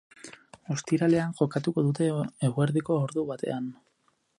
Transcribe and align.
Ostiralean 0.75 1.37
jokatuko 1.41 1.85
dute 1.91 2.09
eguerdiko 2.51 3.01
ordu 3.07 3.31
batean. 3.33 3.75